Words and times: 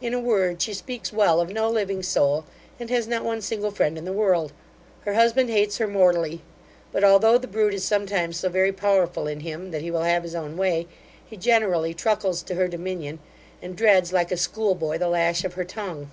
In 0.00 0.14
a 0.14 0.20
word, 0.20 0.62
she 0.62 0.72
speaks 0.72 1.12
well 1.12 1.40
of 1.40 1.48
no 1.48 1.68
living 1.68 2.00
soul, 2.00 2.44
and 2.78 2.88
has 2.88 3.08
not 3.08 3.24
one 3.24 3.40
single 3.40 3.72
friend 3.72 3.98
in 3.98 4.04
the 4.04 4.12
world. 4.12 4.52
Her 5.00 5.14
husband 5.14 5.50
hates 5.50 5.78
her 5.78 5.88
mortally; 5.88 6.42
but, 6.92 7.02
although 7.02 7.36
the 7.36 7.48
brute 7.48 7.74
is 7.74 7.82
sometimes 7.82 8.36
so 8.36 8.48
very 8.48 8.70
powerful 8.70 9.26
in 9.26 9.40
him 9.40 9.72
that 9.72 9.82
he 9.82 9.90
will 9.90 10.04
have 10.04 10.22
his 10.22 10.36
own 10.36 10.56
way, 10.56 10.86
he 11.28 11.36
generally 11.36 11.94
truckles 11.94 12.44
to 12.44 12.54
her 12.54 12.68
dominion, 12.68 13.18
and 13.60 13.74
dreads, 13.74 14.12
like 14.12 14.30
a 14.30 14.36
school 14.36 14.76
boy, 14.76 14.98
the 14.98 15.08
lash 15.08 15.42
of 15.42 15.54
her 15.54 15.64
tongue. 15.64 16.12